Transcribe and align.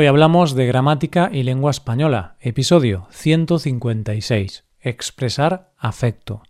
Hoy 0.00 0.06
hablamos 0.06 0.54
de 0.54 0.64
gramática 0.64 1.28
y 1.32 1.42
lengua 1.42 1.72
española, 1.72 2.36
episodio 2.38 3.08
156, 3.10 4.64
expresar 4.80 5.72
afecto. 5.76 6.40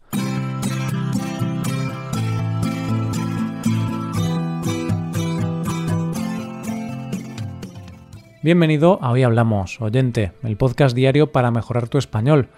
Bienvenido 8.43 8.99
a 9.01 9.13
Hoy 9.13 9.23
Hablamos, 9.23 9.81
oyente, 9.81 10.33
el 10.43 10.59
podcast 10.59 10.95
diario 10.95 11.33
para 11.33 11.51
mejorar 11.51 11.89
tu 11.89 11.97
español. 11.97 12.51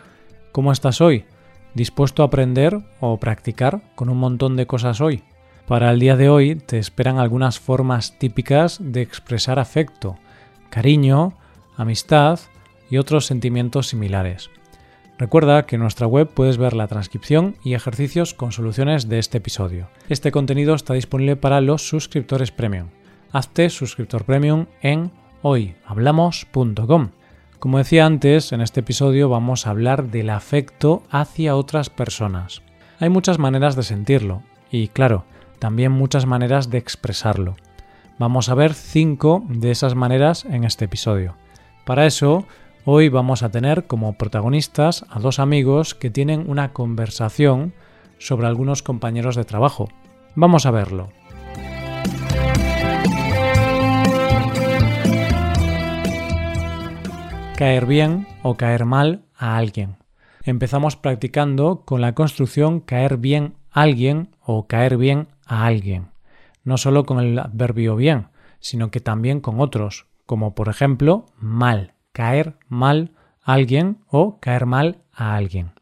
¿Cómo 0.51 0.73
estás 0.73 1.01
hoy? 1.01 1.25
¿Dispuesto 1.73 2.25
a 2.25 2.27
aprender 2.27 2.81
o 2.99 3.17
practicar 3.19 3.81
con 3.95 4.09
un 4.09 4.19
montón 4.19 4.57
de 4.57 4.67
cosas 4.67 5.01
hoy? 5.01 5.23
Para 5.69 5.93
el 5.93 6.01
día 6.01 6.17
de 6.17 6.29
hoy 6.29 6.57
te 6.57 6.79
esperan 6.81 7.19
algunas 7.19 7.61
formas 7.61 8.19
típicas 8.19 8.79
de 8.83 9.03
expresar 9.03 9.61
afecto 9.61 10.17
cariño, 10.71 11.34
amistad 11.77 12.41
y 12.88 12.97
otros 12.97 13.27
sentimientos 13.27 13.88
similares. 13.88 14.51
Recuerda 15.19 15.66
que 15.66 15.77
en 15.77 15.83
nuestra 15.83 16.06
web 16.06 16.30
puedes 16.33 16.56
ver 16.56 16.73
la 16.73 16.88
transcripción 16.88 17.56
y 17.62 17.74
ejercicios 17.74 18.33
con 18.33 18.52
soluciones 18.52 19.09
de 19.09 19.19
este 19.19 19.37
episodio. 19.37 19.88
Este 20.09 20.33
contenido 20.33 20.75
está 20.75 20.95
disponible 20.95 21.37
para 21.37 21.61
los 21.61 21.87
suscriptores 21.87 22.51
premium. 22.51 22.88
Hazte 23.30 23.69
suscriptor 23.69 24.25
premium 24.25 24.64
en 24.80 25.11
hoyhablamos.com. 25.42 27.11
Como 27.59 27.77
decía 27.77 28.06
antes, 28.06 28.52
en 28.52 28.62
este 28.62 28.80
episodio 28.80 29.28
vamos 29.28 29.66
a 29.66 29.70
hablar 29.70 30.11
del 30.11 30.30
afecto 30.30 31.02
hacia 31.11 31.55
otras 31.55 31.91
personas. 31.91 32.62
Hay 32.98 33.11
muchas 33.11 33.39
maneras 33.39 33.77
de 33.77 33.83
sentirlo 33.83 34.42
y, 34.70 34.89
claro, 34.89 35.25
también 35.59 35.92
muchas 35.92 36.25
maneras 36.25 36.70
de 36.70 36.78
expresarlo. 36.78 37.56
Vamos 38.20 38.51
a 38.51 38.55
ver 38.55 38.74
cinco 38.74 39.47
de 39.48 39.70
esas 39.70 39.95
maneras 39.95 40.45
en 40.45 40.65
este 40.65 40.84
episodio. 40.84 41.37
Para 41.87 42.05
eso, 42.05 42.45
hoy 42.84 43.09
vamos 43.09 43.42
a 43.42 43.48
tener 43.48 43.87
como 43.87 44.12
protagonistas 44.12 45.06
a 45.08 45.20
dos 45.20 45.39
amigos 45.39 45.95
que 45.95 46.11
tienen 46.11 46.45
una 46.47 46.75
conversación 46.75 47.72
sobre 48.19 48.47
algunos 48.47 48.83
compañeros 48.83 49.36
de 49.36 49.47
trabajo. 49.47 49.89
Vamos 50.34 50.67
a 50.67 50.70
verlo. 50.70 51.08
Caer 57.56 57.86
bien 57.86 58.27
o 58.42 58.58
caer 58.58 58.84
mal 58.84 59.23
a 59.34 59.56
alguien. 59.56 59.97
Empezamos 60.45 60.95
practicando 60.95 61.84
con 61.86 62.02
la 62.02 62.14
construcción 62.14 62.80
caer 62.80 63.17
bien 63.17 63.55
a 63.70 63.80
alguien 63.80 64.28
o 64.42 64.67
caer 64.67 64.98
bien 64.98 65.28
a 65.47 65.64
alguien 65.64 66.09
no 66.64 66.77
solo 66.77 67.05
con 67.05 67.20
el 67.20 67.39
adverbio 67.39 67.97
bien, 67.97 68.28
sino 68.58 68.91
que 68.91 69.00
también 69.00 69.41
con 69.41 69.61
otros, 69.61 70.06
como 70.27 70.55
por 70.55 70.69
ejemplo 70.69 71.27
mal, 71.36 71.94
caer 72.12 72.58
mal 72.69 73.12
a 73.42 73.55
alguien 73.55 73.98
o 74.06 74.39
caer 74.41 74.67
mal 74.67 75.02
a 75.12 75.34
alguien. 75.34 75.72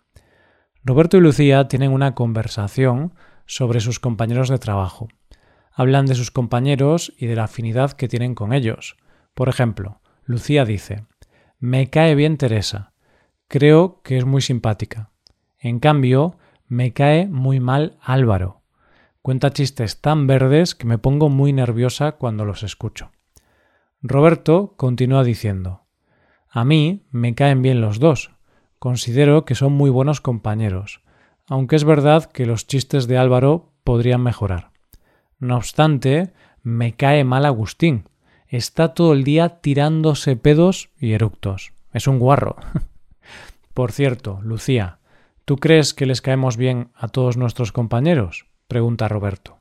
Roberto 0.85 1.17
y 1.17 1.21
Lucía 1.21 1.69
tienen 1.69 1.93
una 1.93 2.15
conversación 2.15 3.13
sobre 3.47 3.81
sus 3.81 4.01
compañeros 4.01 4.49
de 4.49 4.59
trabajo. 4.59 5.09
Hablan 5.73 6.07
de 6.07 6.15
sus 6.15 6.31
compañeros 6.31 7.13
y 7.19 7.27
de 7.27 7.37
la 7.37 7.45
afinidad 7.45 7.93
que 7.93 8.09
tienen 8.09 8.35
con 8.35 8.53
ellos. 8.53 8.97
Por 9.35 9.49
ejemplo, 9.49 10.01
Lucía 10.25 10.65
dice 10.65 11.05
Me 11.59 11.91
cae 11.91 12.15
bien 12.15 12.37
Teresa. 12.37 12.93
Creo 13.49 14.01
que 14.03 14.19
es 14.19 14.25
muy 14.25 14.43
simpática. 14.43 15.11
En 15.59 15.79
cambio, 15.79 16.37
me 16.67 16.93
cae 16.93 17.27
muy 17.27 17.61
mal 17.61 17.99
Álvaro. 18.01 18.58
Cuenta 19.23 19.51
chistes 19.51 20.01
tan 20.01 20.27
verdes 20.27 20.75
que 20.75 20.87
me 20.87 20.99
pongo 20.99 21.29
muy 21.29 21.53
nerviosa 21.53 22.13
cuando 22.13 22.45
los 22.45 22.63
escucho. 22.63 23.11
Roberto 24.01 24.75
continúa 24.77 25.25
diciendo 25.25 25.83
A 26.49 26.65
mí 26.65 27.07
me 27.11 27.35
caen 27.35 27.63
bien 27.63 27.81
los 27.81 27.99
dos. 27.99 28.31
Considero 28.79 29.45
que 29.45 29.57
son 29.57 29.73
muy 29.73 29.91
buenos 29.91 30.21
compañeros, 30.21 31.03
aunque 31.49 31.77
es 31.77 31.85
verdad 31.85 32.27
que 32.27 32.47
los 32.47 32.67
chistes 32.67 33.09
de 33.09 33.19
Álvaro 33.19 33.73
podrían 33.83 34.23
mejorar. 34.23 34.71
No 35.41 35.57
obstante, 35.57 36.33
me 36.63 36.95
cae 36.95 37.25
mal 37.25 37.45
Agustín. 37.45 38.05
Está 38.47 38.95
todo 38.95 39.13
el 39.13 39.25
día 39.25 39.61
tirándose 39.61 40.37
pedos 40.37 40.91
y 40.99 41.13
eructos. 41.13 41.73
Es 41.93 42.07
un 42.07 42.19
guarro. 42.19 42.57
Por 43.75 43.93
cierto, 43.93 44.41
Lucía, 44.43 44.99
¿tú 45.45 45.57
crees 45.57 45.95
que 45.95 46.07
les 46.07 46.23
caemos 46.23 46.57
bien 46.57 46.91
a 46.95 47.09
todos 47.09 47.37
nuestros 47.37 47.73
compañeros? 47.73 48.48
Pregunta 48.69 49.09
Roberto. 49.09 49.59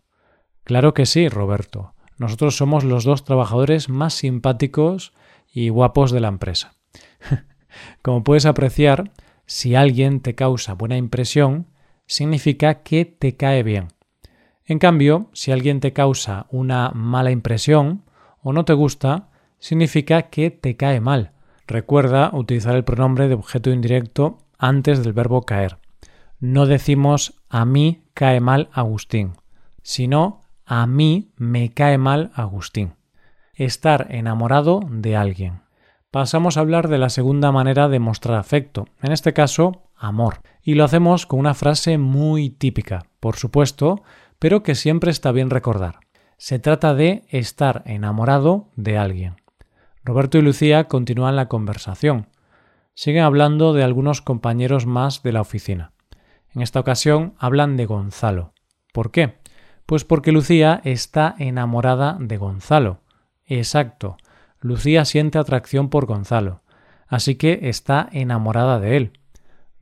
Claro 0.63 0.93
que 0.93 1.05
sí, 1.05 1.29
Roberto. 1.29 1.93
Nosotros 2.17 2.57
somos 2.57 2.83
los 2.83 3.03
dos 3.03 3.23
trabajadores 3.23 3.89
más 3.89 4.13
simpáticos 4.13 5.13
y 5.51 5.69
guapos 5.69 6.11
de 6.11 6.19
la 6.19 6.27
empresa. 6.27 6.75
Como 8.01 8.23
puedes 8.23 8.45
apreciar, 8.45 9.11
si 9.45 9.75
alguien 9.75 10.19
te 10.19 10.35
causa 10.35 10.73
buena 10.73 10.97
impresión, 10.97 11.67
significa 12.05 12.83
que 12.83 13.05
te 13.05 13.35
cae 13.35 13.63
bien. 13.63 13.87
En 14.65 14.79
cambio, 14.79 15.29
si 15.33 15.51
alguien 15.51 15.79
te 15.79 15.93
causa 15.93 16.47
una 16.49 16.91
mala 16.91 17.31
impresión 17.31 18.03
o 18.41 18.51
no 18.51 18.65
te 18.65 18.73
gusta, 18.73 19.29
significa 19.59 20.23
que 20.23 20.51
te 20.51 20.75
cae 20.75 20.99
mal. 20.99 21.31
Recuerda 21.65 22.31
utilizar 22.33 22.75
el 22.75 22.83
pronombre 22.83 23.27
de 23.27 23.35
objeto 23.35 23.71
indirecto 23.71 24.39
antes 24.57 25.03
del 25.03 25.13
verbo 25.13 25.43
caer. 25.43 25.77
No 26.39 26.65
decimos 26.65 27.36
a 27.49 27.65
mí 27.65 28.03
cae 28.13 28.39
mal 28.39 28.69
Agustín, 28.73 29.33
sino 29.81 30.41
a 30.65 30.85
mí 30.87 31.31
me 31.37 31.73
cae 31.73 31.97
mal 31.97 32.31
Agustín. 32.35 32.95
Estar 33.53 34.07
enamorado 34.09 34.81
de 34.89 35.15
alguien. 35.15 35.61
Pasamos 36.11 36.57
a 36.57 36.61
hablar 36.61 36.87
de 36.87 36.97
la 36.97 37.09
segunda 37.09 37.51
manera 37.51 37.89
de 37.89 37.99
mostrar 37.99 38.37
afecto, 38.37 38.85
en 39.01 39.11
este 39.11 39.33
caso, 39.33 39.83
amor. 39.95 40.41
Y 40.61 40.75
lo 40.75 40.83
hacemos 40.83 41.25
con 41.25 41.39
una 41.39 41.53
frase 41.53 41.97
muy 41.97 42.49
típica, 42.49 43.05
por 43.19 43.35
supuesto, 43.35 44.03
pero 44.39 44.63
que 44.63 44.75
siempre 44.75 45.11
está 45.11 45.31
bien 45.31 45.49
recordar. 45.49 45.99
Se 46.37 46.59
trata 46.59 46.93
de 46.93 47.25
estar 47.29 47.83
enamorado 47.85 48.69
de 48.75 48.97
alguien. 48.97 49.37
Roberto 50.03 50.37
y 50.37 50.41
Lucía 50.41 50.85
continúan 50.85 51.35
la 51.35 51.47
conversación. 51.47 52.27
Siguen 52.93 53.23
hablando 53.23 53.73
de 53.73 53.83
algunos 53.83 54.21
compañeros 54.21 54.85
más 54.85 55.23
de 55.23 55.31
la 55.33 55.41
oficina. 55.41 55.91
En 56.57 56.63
esta 56.63 56.79
ocasión 56.79 57.35
hablan 57.37 57.77
de 57.77 57.85
Gonzalo. 57.85 58.51
¿Por 58.91 59.11
qué? 59.11 59.37
Pues 59.85 60.03
porque 60.05 60.31
Lucía 60.31 60.81
está 60.85 61.35
enamorada 61.37 62.17
de 62.19 62.37
Gonzalo. 62.37 63.01
Exacto. 63.45 64.17
Lucía 64.59 65.05
siente 65.05 65.37
atracción 65.37 65.89
por 65.89 66.07
Gonzalo. 66.07 66.63
Así 67.07 67.35
que 67.35 67.69
está 67.69 68.09
enamorada 68.11 68.79
de 68.79 68.97
él. 68.97 69.19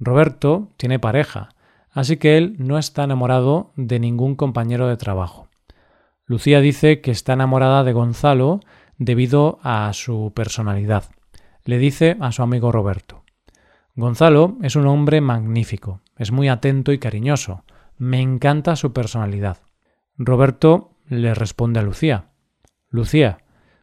Roberto 0.01 0.73
tiene 0.75 0.99
pareja, 0.99 1.47
así 1.91 2.17
que 2.17 2.37
él 2.37 2.57
no 2.57 2.77
está 2.77 3.05
enamorado 3.05 3.71
de 3.77 4.01
ningún 4.01 4.35
compañero 4.35 4.89
de 4.89 4.97
trabajo. 4.97 5.47
Lucía 6.25 6.59
dice 6.59 6.99
que 6.99 7.11
está 7.11 7.31
enamorada 7.31 7.85
de 7.85 7.93
Gonzalo 7.93 8.59
debido 8.97 9.59
a 9.63 9.93
su 9.93 10.33
personalidad. 10.35 11.05
Le 11.63 11.77
dice 11.77 12.17
a 12.19 12.33
su 12.33 12.43
amigo 12.43 12.73
Roberto. 12.73 13.24
Gonzalo 13.97 14.57
es 14.61 14.75
un 14.75 14.87
hombre 14.87 15.21
magnífico, 15.21 16.01
es 16.17 16.33
muy 16.33 16.49
atento 16.49 16.91
y 16.91 16.99
cariñoso. 16.99 17.63
Me 17.97 18.19
encanta 18.19 18.75
su 18.75 18.91
personalidad. 18.91 19.59
Roberto 20.17 20.91
le 21.07 21.33
responde 21.33 21.79
a 21.79 21.83
Lucía. 21.83 22.31
Lucía, 22.89 23.37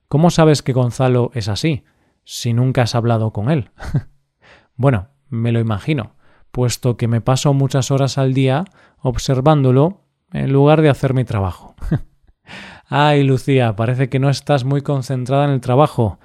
¿cómo 0.09 0.29
sabes 0.29 0.63
que 0.63 0.75
Gonzalo 0.75 1.31
es 1.33 1.49
así, 1.49 1.85
si 2.25 2.53
nunca 2.53 2.83
has 2.83 2.95
hablado 2.95 3.33
con 3.33 3.51
él? 3.51 3.71
bueno, 4.77 5.09
me 5.31 5.51
lo 5.51 5.61
imagino, 5.61 6.17
puesto 6.51 6.99
que 6.99 7.09
me 7.09 7.23
paso 7.23 7.55
muchas 7.55 7.91
horas 7.91 8.19
al 8.19 8.35
día 8.35 8.65
observándolo 8.99 10.03
en 10.31 10.53
lugar 10.53 10.83
de 10.83 10.91
hacer 10.91 11.15
mi 11.15 11.25
trabajo. 11.25 11.75
Ay, 12.87 13.23
Lucía, 13.23 13.77
parece 13.77 14.11
que 14.11 14.19
no 14.19 14.29
estás 14.29 14.65
muy 14.65 14.83
concentrada 14.83 15.47
en 15.47 15.53
el 15.53 15.61
trabajo. 15.63 16.19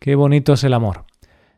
Qué 0.00 0.14
bonito 0.14 0.54
es 0.54 0.64
el 0.64 0.72
amor. 0.72 1.04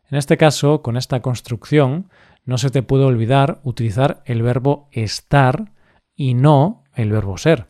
En 0.09 0.17
este 0.17 0.37
caso, 0.37 0.81
con 0.81 0.97
esta 0.97 1.21
construcción, 1.21 2.09
no 2.45 2.57
se 2.57 2.69
te 2.69 2.81
puede 2.81 3.03
olvidar 3.03 3.59
utilizar 3.63 4.21
el 4.25 4.41
verbo 4.41 4.87
estar 4.91 5.71
y 6.15 6.33
no 6.33 6.83
el 6.93 7.11
verbo 7.11 7.37
ser. 7.37 7.67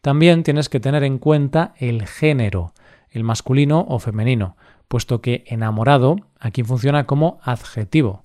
También 0.00 0.42
tienes 0.42 0.68
que 0.68 0.80
tener 0.80 1.04
en 1.04 1.18
cuenta 1.18 1.74
el 1.78 2.06
género, 2.06 2.72
el 3.10 3.22
masculino 3.22 3.84
o 3.88 3.98
femenino, 3.98 4.56
puesto 4.88 5.20
que 5.20 5.44
enamorado 5.46 6.16
aquí 6.38 6.62
funciona 6.62 7.06
como 7.06 7.38
adjetivo. 7.42 8.24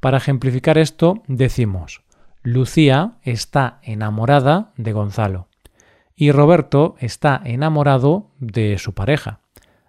Para 0.00 0.18
ejemplificar 0.18 0.78
esto 0.78 1.22
decimos 1.28 2.02
Lucía 2.42 3.18
está 3.22 3.78
enamorada 3.82 4.72
de 4.76 4.92
Gonzalo 4.92 5.48
y 6.16 6.32
Roberto 6.32 6.96
está 6.98 7.40
enamorado 7.44 8.30
de 8.38 8.78
su 8.78 8.94
pareja. 8.94 9.40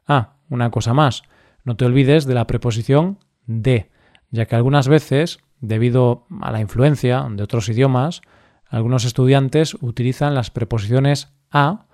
Ah, 0.08 0.34
una 0.50 0.70
cosa 0.70 0.94
más, 0.94 1.24
no 1.64 1.76
te 1.76 1.86
olvides 1.86 2.26
de 2.26 2.34
la 2.34 2.48
preposición 2.48 3.20
de, 3.46 3.92
ya 4.32 4.46
que 4.46 4.56
algunas 4.56 4.88
veces, 4.88 5.40
debido 5.60 6.26
a 6.42 6.52
la 6.52 6.60
influencia 6.60 7.26
de 7.30 7.44
otros 7.44 7.70
idiomas, 7.70 8.22
algunos 8.68 9.06
estudiantes 9.06 9.76
utilizan 9.82 10.36
las 10.36 10.50
preposiciones 10.50 11.34
a 11.52 11.88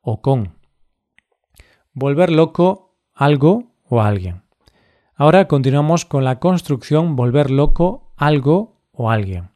o 0.00 0.22
con. 0.22 0.56
Volver 1.92 2.30
loco 2.30 2.96
algo 3.14 3.74
o 3.84 4.00
a 4.00 4.08
alguien. 4.08 4.42
Ahora 5.14 5.46
continuamos 5.46 6.04
con 6.04 6.24
la 6.24 6.38
construcción 6.38 7.16
volver 7.16 7.50
loco 7.50 8.12
algo 8.16 8.80
o 8.92 9.10
alguien. 9.10 9.50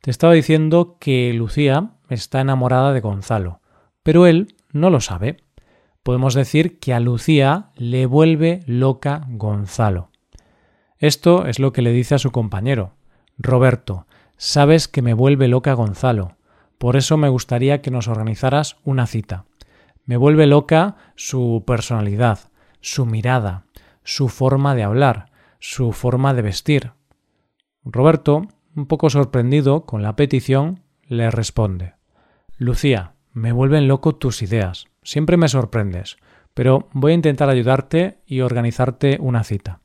Te 0.00 0.10
estaba 0.10 0.32
diciendo 0.32 0.96
que 0.98 1.32
Lucía 1.34 1.92
está 2.08 2.40
enamorada 2.40 2.92
de 2.92 3.00
Gonzalo, 3.00 3.60
pero 4.02 4.26
él 4.26 4.54
no 4.72 4.90
lo 4.90 5.00
sabe. 5.00 5.43
Podemos 6.04 6.34
decir 6.34 6.78
que 6.78 6.92
a 6.92 7.00
Lucía 7.00 7.70
le 7.76 8.04
vuelve 8.04 8.60
loca 8.66 9.24
Gonzalo. 9.30 10.10
Esto 10.98 11.46
es 11.46 11.58
lo 11.58 11.72
que 11.72 11.80
le 11.80 11.92
dice 11.92 12.14
a 12.14 12.18
su 12.18 12.30
compañero. 12.30 12.92
Roberto, 13.38 14.06
sabes 14.36 14.86
que 14.86 15.00
me 15.00 15.14
vuelve 15.14 15.48
loca 15.48 15.72
Gonzalo. 15.72 16.36
Por 16.76 16.96
eso 16.96 17.16
me 17.16 17.30
gustaría 17.30 17.80
que 17.80 17.90
nos 17.90 18.06
organizaras 18.06 18.76
una 18.84 19.06
cita. 19.06 19.46
Me 20.04 20.18
vuelve 20.18 20.46
loca 20.46 20.96
su 21.16 21.64
personalidad, 21.66 22.50
su 22.82 23.06
mirada, 23.06 23.64
su 24.02 24.28
forma 24.28 24.74
de 24.74 24.82
hablar, 24.82 25.32
su 25.58 25.92
forma 25.92 26.34
de 26.34 26.42
vestir. 26.42 26.92
Roberto, 27.82 28.42
un 28.76 28.84
poco 28.84 29.08
sorprendido 29.08 29.86
con 29.86 30.02
la 30.02 30.16
petición, 30.16 30.82
le 31.06 31.30
responde 31.30 31.94
Lucía, 32.58 33.13
me 33.34 33.52
vuelven 33.52 33.88
loco 33.88 34.14
tus 34.14 34.42
ideas. 34.42 34.86
Siempre 35.02 35.36
me 35.36 35.48
sorprendes, 35.48 36.16
pero 36.54 36.88
voy 36.92 37.12
a 37.12 37.16
intentar 37.16 37.50
ayudarte 37.50 38.20
y 38.26 38.40
organizarte 38.40 39.18
una 39.20 39.42
cita. 39.42 39.80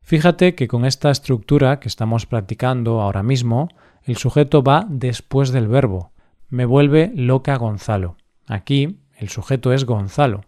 Fíjate 0.00 0.54
que 0.54 0.68
con 0.68 0.84
esta 0.84 1.10
estructura 1.10 1.80
que 1.80 1.88
estamos 1.88 2.24
practicando 2.26 3.00
ahora 3.00 3.22
mismo, 3.22 3.68
el 4.04 4.16
sujeto 4.16 4.62
va 4.62 4.86
después 4.88 5.50
del 5.50 5.66
verbo. 5.66 6.12
Me 6.48 6.66
vuelve 6.66 7.10
loca 7.14 7.56
Gonzalo. 7.56 8.16
Aquí 8.46 9.00
el 9.16 9.28
sujeto 9.28 9.72
es 9.72 9.84
Gonzalo. 9.84 10.42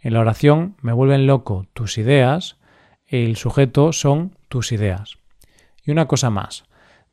En 0.00 0.14
la 0.14 0.20
oración 0.20 0.76
me 0.80 0.92
vuelven 0.92 1.26
loco 1.26 1.66
tus 1.74 1.96
ideas, 1.96 2.56
el 3.06 3.36
sujeto 3.36 3.92
son 3.92 4.36
tus 4.48 4.72
ideas. 4.72 5.18
Y 5.84 5.92
una 5.92 6.08
cosa 6.08 6.30
más, 6.30 6.64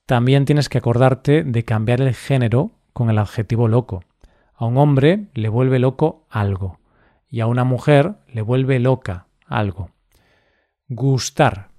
también 0.05 0.45
tienes 0.45 0.69
que 0.69 0.77
acordarte 0.79 1.43
de 1.43 1.63
cambiar 1.63 2.01
el 2.01 2.15
género 2.15 2.71
con 2.93 3.09
el 3.09 3.17
adjetivo 3.17 3.67
loco. 3.67 4.03
A 4.55 4.65
un 4.65 4.77
hombre 4.77 5.27
le 5.33 5.49
vuelve 5.49 5.79
loco 5.79 6.25
algo 6.29 6.79
y 7.29 7.41
a 7.41 7.47
una 7.47 7.63
mujer 7.63 8.15
le 8.27 8.41
vuelve 8.41 8.79
loca 8.79 9.27
algo. 9.45 9.89
Gustar 10.87 11.69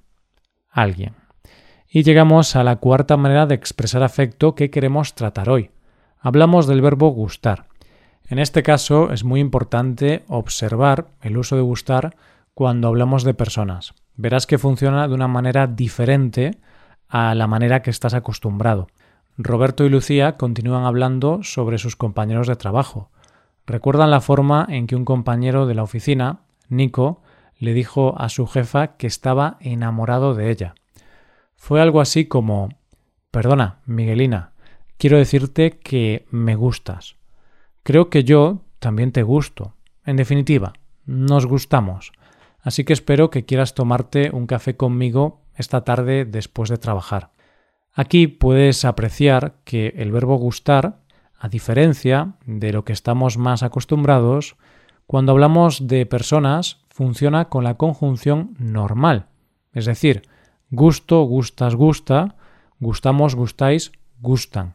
alguien. 0.71 1.15
Y 1.89 2.03
llegamos 2.03 2.57
a 2.57 2.65
la 2.65 2.77
cuarta 2.77 3.17
manera 3.17 3.47
de 3.47 3.55
expresar 3.55 4.03
afecto 4.03 4.55
que 4.55 4.71
queremos 4.71 5.15
tratar 5.15 5.49
hoy. 5.49 5.71
Hablamos 6.19 6.67
del 6.67 6.83
verbo 6.83 7.09
gustar. 7.09 7.67
En 8.29 8.39
este 8.39 8.63
caso 8.63 9.13
es 9.13 9.25
muy 9.25 9.41
importante 9.41 10.25
observar 10.27 11.07
el 11.23 11.39
uso 11.39 11.57
de 11.57 11.63
gustar 11.63 12.17
cuando 12.53 12.89
hablamos 12.89 13.25
de 13.25 13.35
personas. 13.35 13.95
Verás 14.17 14.47
que 14.47 14.59
funciona 14.59 15.09
de 15.09 15.15
una 15.15 15.29
manera 15.29 15.67
diferente 15.67 16.59
a 17.09 17.35
la 17.35 17.47
manera 17.47 17.83
que 17.83 17.91
estás 17.91 18.15
acostumbrado. 18.15 18.89
Roberto 19.39 19.85
y 19.85 19.91
Lucía 19.91 20.37
continúan 20.37 20.85
hablando 20.85 21.43
sobre 21.43 21.79
sus 21.79 21.95
compañeros 21.95 22.47
de 22.47 22.57
trabajo. 22.57 23.11
Recuerdan 23.67 24.11
la 24.11 24.21
forma 24.21 24.67
en 24.69 24.87
que 24.87 24.97
un 24.97 25.05
compañero 25.05 25.67
de 25.67 25.75
la 25.75 25.83
oficina, 25.83 26.41
Nico, 26.69 27.23
le 27.59 27.75
dijo 27.75 28.19
a 28.19 28.29
su 28.29 28.47
jefa 28.47 28.97
que 28.97 29.07
estaba 29.07 29.59
enamorado 29.61 30.35
de 30.35 30.51
ella. 30.51 30.75
Fue 31.57 31.81
algo 31.81 32.01
así 32.01 32.27
como 32.27 32.71
Perdona, 33.31 33.81
Miguelina, 33.85 34.53
quiero 34.97 35.19
decirte 35.19 35.79
que 35.79 36.27
me 36.31 36.55
gustas. 36.55 37.17
Creo 37.83 38.09
que 38.09 38.25
yo 38.25 38.63
también 38.79 39.13
te 39.13 39.23
gusto. 39.23 39.75
En 40.05 40.17
definitiva, 40.17 40.73
nos 41.05 41.45
gustamos. 41.45 42.13
Así 42.61 42.85
que 42.85 42.95
espero 42.95 43.31
que 43.31 43.45
quieras 43.45 43.75
tomarte 43.75 44.31
un 44.33 44.47
café 44.47 44.77
conmigo 44.77 45.43
esta 45.55 45.85
tarde 45.85 46.25
después 46.25 46.71
de 46.71 46.79
trabajar. 46.79 47.36
Aquí 47.99 48.27
puedes 48.27 48.85
apreciar 48.85 49.55
que 49.65 49.95
el 49.97 50.13
verbo 50.13 50.37
gustar, 50.37 50.99
a 51.39 51.49
diferencia 51.49 52.35
de 52.45 52.71
lo 52.75 52.85
que 52.85 52.93
estamos 52.93 53.39
más 53.39 53.63
acostumbrados, 53.63 54.57
cuando 55.07 55.33
hablamos 55.33 55.89
de 55.89 56.05
personas 56.05 56.85
funciona 56.91 57.49
con 57.49 57.65
la 57.65 57.79
conjunción 57.79 58.55
normal, 58.59 59.29
es 59.73 59.87
decir, 59.87 60.29
gusto, 60.71 61.23
gustas, 61.23 61.75
gusta, 61.75 62.37
gustamos, 62.81 63.35
gustáis, 63.35 63.93
gustan. 64.21 64.75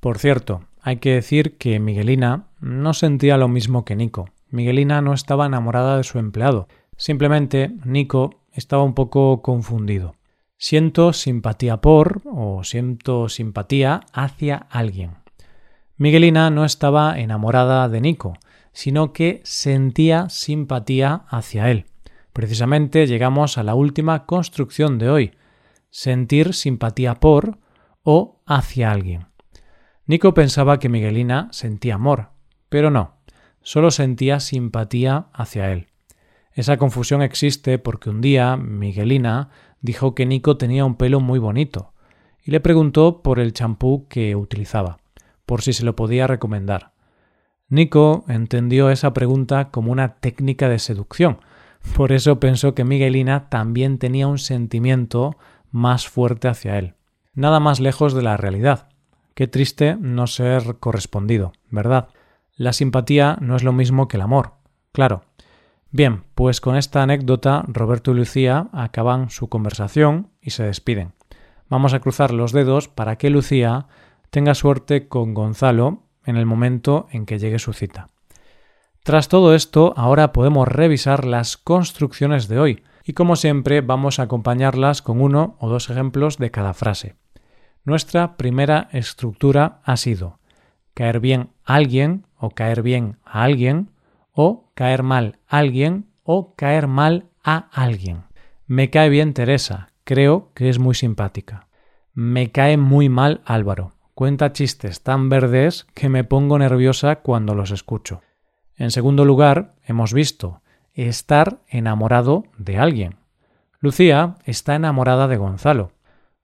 Por 0.00 0.16
cierto, 0.16 0.62
hay 0.80 0.96
que 0.96 1.12
decir 1.12 1.58
que 1.58 1.78
Miguelina 1.78 2.46
no 2.58 2.94
sentía 2.94 3.36
lo 3.36 3.48
mismo 3.48 3.84
que 3.84 3.96
Nico. 3.96 4.30
Miguelina 4.48 5.02
no 5.02 5.12
estaba 5.12 5.44
enamorada 5.44 5.98
de 5.98 6.04
su 6.04 6.18
empleado. 6.18 6.68
Simplemente 6.96 7.72
Nico 7.84 8.40
estaba 8.52 8.82
un 8.82 8.94
poco 8.94 9.42
confundido. 9.42 10.14
Siento 10.58 11.12
simpatía 11.12 11.80
por 11.80 12.22
o 12.24 12.64
siento 12.64 13.28
simpatía 13.28 14.00
hacia 14.12 14.56
alguien. 14.70 15.18
Miguelina 15.98 16.50
no 16.50 16.64
estaba 16.64 17.18
enamorada 17.18 17.88
de 17.88 18.00
Nico, 18.00 18.34
sino 18.72 19.12
que 19.12 19.40
sentía 19.44 20.28
simpatía 20.28 21.24
hacia 21.28 21.70
él. 21.70 21.86
Precisamente 22.32 23.06
llegamos 23.06 23.56
a 23.58 23.62
la 23.62 23.74
última 23.74 24.26
construcción 24.26 24.98
de 24.98 25.08
hoy, 25.08 25.32
sentir 25.90 26.52
simpatía 26.52 27.14
por 27.14 27.58
o 28.02 28.42
hacia 28.46 28.90
alguien. 28.92 29.26
Nico 30.06 30.34
pensaba 30.34 30.78
que 30.78 30.88
Miguelina 30.88 31.48
sentía 31.52 31.94
amor, 31.94 32.30
pero 32.68 32.90
no, 32.90 33.16
solo 33.62 33.90
sentía 33.90 34.40
simpatía 34.40 35.26
hacia 35.32 35.72
él. 35.72 35.88
Esa 36.56 36.78
confusión 36.78 37.20
existe 37.20 37.78
porque 37.78 38.08
un 38.08 38.22
día 38.22 38.56
Miguelina 38.56 39.50
dijo 39.82 40.14
que 40.14 40.24
Nico 40.24 40.56
tenía 40.56 40.86
un 40.86 40.94
pelo 40.96 41.20
muy 41.20 41.38
bonito 41.38 41.92
y 42.42 42.50
le 42.50 42.60
preguntó 42.60 43.20
por 43.20 43.38
el 43.38 43.52
champú 43.52 44.06
que 44.08 44.34
utilizaba, 44.36 44.96
por 45.44 45.60
si 45.60 45.74
se 45.74 45.84
lo 45.84 45.94
podía 45.96 46.26
recomendar. 46.26 46.92
Nico 47.68 48.24
entendió 48.26 48.88
esa 48.88 49.12
pregunta 49.12 49.70
como 49.70 49.92
una 49.92 50.14
técnica 50.14 50.70
de 50.70 50.78
seducción, 50.78 51.40
por 51.94 52.10
eso 52.10 52.40
pensó 52.40 52.74
que 52.74 52.84
Miguelina 52.84 53.50
también 53.50 53.98
tenía 53.98 54.26
un 54.26 54.38
sentimiento 54.38 55.36
más 55.70 56.08
fuerte 56.08 56.48
hacia 56.48 56.78
él. 56.78 56.94
Nada 57.34 57.60
más 57.60 57.80
lejos 57.80 58.14
de 58.14 58.22
la 58.22 58.38
realidad. 58.38 58.88
Qué 59.34 59.46
triste 59.46 59.98
no 60.00 60.26
ser 60.26 60.78
correspondido, 60.80 61.52
¿verdad? 61.68 62.08
La 62.56 62.72
simpatía 62.72 63.36
no 63.42 63.56
es 63.56 63.62
lo 63.62 63.74
mismo 63.74 64.08
que 64.08 64.16
el 64.16 64.22
amor. 64.22 64.54
Claro, 64.92 65.24
Bien, 65.90 66.24
pues 66.34 66.60
con 66.60 66.76
esta 66.76 67.02
anécdota 67.02 67.64
Roberto 67.68 68.10
y 68.10 68.14
Lucía 68.14 68.68
acaban 68.72 69.30
su 69.30 69.48
conversación 69.48 70.30
y 70.40 70.50
se 70.50 70.64
despiden. 70.64 71.12
Vamos 71.68 71.94
a 71.94 72.00
cruzar 72.00 72.32
los 72.32 72.52
dedos 72.52 72.88
para 72.88 73.16
que 73.16 73.30
Lucía 73.30 73.86
tenga 74.30 74.54
suerte 74.54 75.08
con 75.08 75.34
Gonzalo 75.34 76.02
en 76.24 76.36
el 76.36 76.46
momento 76.46 77.06
en 77.10 77.24
que 77.24 77.38
llegue 77.38 77.58
su 77.58 77.72
cita. 77.72 78.08
Tras 79.02 79.28
todo 79.28 79.54
esto, 79.54 79.94
ahora 79.96 80.32
podemos 80.32 80.66
revisar 80.66 81.24
las 81.24 81.56
construcciones 81.56 82.48
de 82.48 82.58
hoy 82.58 82.82
y 83.04 83.12
como 83.12 83.36
siempre 83.36 83.80
vamos 83.80 84.18
a 84.18 84.24
acompañarlas 84.24 85.00
con 85.00 85.20
uno 85.20 85.56
o 85.60 85.68
dos 85.68 85.90
ejemplos 85.90 86.38
de 86.38 86.50
cada 86.50 86.74
frase. 86.74 87.14
Nuestra 87.84 88.36
primera 88.36 88.88
estructura 88.90 89.80
ha 89.84 89.96
sido 89.96 90.40
caer 90.92 91.20
bien 91.20 91.50
a 91.64 91.76
alguien 91.76 92.26
o 92.36 92.50
caer 92.50 92.82
bien 92.82 93.18
a 93.24 93.44
alguien 93.44 93.92
o 94.32 94.65
caer 94.76 95.02
mal 95.02 95.38
a 95.48 95.58
alguien 95.58 96.10
o 96.22 96.54
caer 96.54 96.86
mal 96.86 97.30
a 97.42 97.68
alguien. 97.72 98.24
Me 98.66 98.90
cae 98.90 99.08
bien 99.08 99.32
Teresa, 99.32 99.88
creo 100.04 100.52
que 100.54 100.68
es 100.68 100.78
muy 100.78 100.94
simpática. 100.94 101.66
Me 102.12 102.52
cae 102.52 102.76
muy 102.76 103.08
mal 103.08 103.40
Álvaro. 103.46 103.92
Cuenta 104.14 104.52
chistes 104.52 105.02
tan 105.02 105.28
verdes 105.30 105.86
que 105.94 106.08
me 106.08 106.24
pongo 106.24 106.58
nerviosa 106.58 107.16
cuando 107.16 107.54
los 107.54 107.70
escucho. 107.70 108.20
En 108.76 108.90
segundo 108.90 109.24
lugar, 109.24 109.74
hemos 109.82 110.12
visto 110.12 110.60
estar 110.92 111.60
enamorado 111.68 112.44
de 112.58 112.76
alguien. 112.76 113.16
Lucía 113.80 114.36
está 114.44 114.74
enamorada 114.74 115.26
de 115.26 115.38
Gonzalo. 115.38 115.92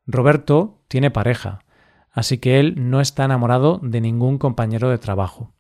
Roberto 0.07 0.81
tiene 0.89 1.11
pareja, 1.11 1.65
así 2.11 2.39
que 2.39 2.61
él 2.61 2.91
no 2.91 3.01
está 3.01 3.25
enamorado 3.25 3.79
de 3.83 4.01
ningún 4.01 4.39
compañero 4.39 4.89
de 4.89 4.99
trabajo. 4.99 5.53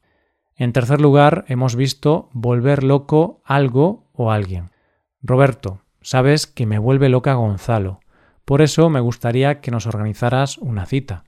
En 0.56 0.72
tercer 0.72 1.00
lugar, 1.00 1.44
hemos 1.48 1.76
visto 1.76 2.28
volver 2.32 2.84
loco 2.84 3.40
algo 3.44 4.08
o 4.12 4.30
alguien. 4.30 4.70
Roberto, 5.22 5.80
sabes 6.02 6.46
que 6.46 6.66
me 6.66 6.78
vuelve 6.78 7.08
loca 7.08 7.34
Gonzalo. 7.34 8.00
Por 8.44 8.60
eso 8.60 8.90
me 8.90 9.00
gustaría 9.00 9.60
que 9.60 9.70
nos 9.70 9.86
organizaras 9.86 10.58
una 10.58 10.86
cita. 10.86 11.24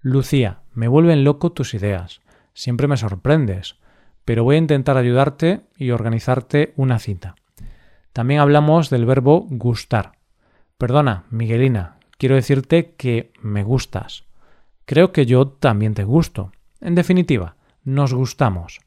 Lucía, 0.00 0.60
me 0.72 0.88
vuelven 0.88 1.24
loco 1.24 1.52
tus 1.52 1.74
ideas. 1.74 2.20
Siempre 2.54 2.88
me 2.88 2.96
sorprendes. 2.96 3.76
Pero 4.24 4.44
voy 4.44 4.56
a 4.56 4.58
intentar 4.58 4.96
ayudarte 4.96 5.62
y 5.76 5.90
organizarte 5.90 6.74
una 6.76 6.98
cita. 6.98 7.34
También 8.12 8.40
hablamos 8.40 8.90
del 8.90 9.06
verbo 9.06 9.46
gustar. 9.48 10.12
Perdona, 10.76 11.24
Miguelina, 11.30 11.96
quiero 12.18 12.34
decirte 12.34 12.94
que 12.96 13.32
me 13.40 13.62
gustas. 13.62 14.24
Creo 14.84 15.12
que 15.12 15.26
yo 15.26 15.48
también 15.48 15.94
te 15.94 16.04
gusto. 16.04 16.52
En 16.80 16.94
definitiva, 16.94 17.56
nos 17.88 18.12
gustamos. 18.12 18.80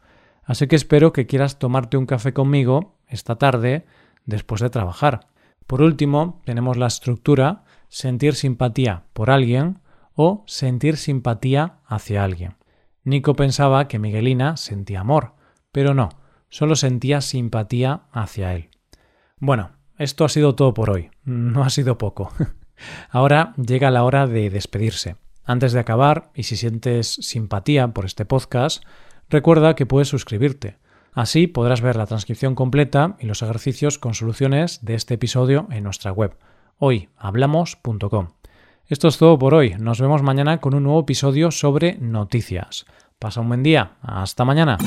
Así 0.44 0.68
que 0.68 0.76
espero 0.76 1.12
que 1.12 1.26
quieras 1.26 1.60
tomarte 1.60 1.98
un 1.98 2.06
café 2.06 2.34
conmigo 2.34 2.96
esta 3.08 3.36
tarde 3.36 3.86
después 4.26 4.62
de 4.62 4.70
trabajar. 4.70 5.28
Por 5.68 5.82
último, 5.82 6.42
tenemos 6.46 6.78
la 6.78 6.88
estructura 6.88 7.64
sentir 7.90 8.36
simpatía 8.36 9.04
por 9.14 9.30
alguien 9.30 9.80
o 10.14 10.44
sentir 10.46 10.98
simpatía 10.98 11.80
hacia 11.86 12.24
alguien. 12.24 12.56
Nico 13.04 13.36
pensaba 13.36 13.88
que 13.88 14.00
Miguelina 14.00 14.58
sentía 14.58 15.02
amor, 15.02 15.34
pero 15.72 15.94
no, 15.94 16.10
solo 16.50 16.76
sentía 16.76 17.22
simpatía 17.22 18.04
hacia 18.12 18.54
él. 18.54 18.70
Bueno, 19.40 19.72
esto 19.98 20.26
ha 20.26 20.30
sido 20.30 20.56
todo 20.56 20.74
por 20.74 20.92
hoy. 20.92 21.10
No 21.24 21.64
ha 21.64 21.70
sido 21.70 21.98
poco. 21.98 22.32
Ahora 23.10 23.54
llega 23.56 23.90
la 23.92 24.04
hora 24.04 24.28
de 24.28 24.50
despedirse. 24.50 25.16
Antes 25.52 25.74
de 25.74 25.82
acabar, 25.82 26.32
y 26.34 26.44
si 26.44 26.56
sientes 26.56 27.08
simpatía 27.20 27.90
por 27.90 28.06
este 28.06 28.24
podcast, 28.24 28.86
recuerda 29.28 29.76
que 29.76 29.86
puedes 29.86 30.08
suscribirte. 30.08 30.78
Así 31.12 31.48
podrás 31.48 31.82
ver 31.82 31.98
la 31.98 32.06
transcripción 32.06 32.56
completa 32.56 33.18
y 33.20 33.26
los 33.26 33.42
ejercicios 33.42 34.00
con 34.00 34.14
soluciones 34.14 34.80
de 34.82 34.94
este 34.94 35.16
episodio 35.16 35.68
en 35.70 35.84
nuestra 35.84 36.14
web, 36.14 36.38
hoyhablamos.com. 36.78 38.30
Esto 38.88 39.10
es 39.10 39.18
todo 39.18 39.38
por 39.38 39.54
hoy. 39.54 39.76
Nos 39.78 40.00
vemos 40.00 40.24
mañana 40.24 40.62
con 40.62 40.74
un 40.74 40.84
nuevo 40.84 41.02
episodio 41.02 41.52
sobre 41.52 41.98
noticias. 41.98 42.86
Pasa 43.20 43.42
un 43.42 43.50
buen 43.50 43.62
día. 43.62 43.98
Hasta 44.02 44.46
mañana. 44.46 44.78